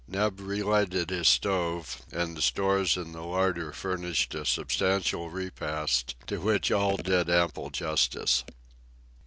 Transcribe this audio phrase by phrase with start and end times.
[0.07, 6.39] Neb relighted his stove, and the stores in the larder furnished a substantial repast, to
[6.41, 8.43] which all did ample justice.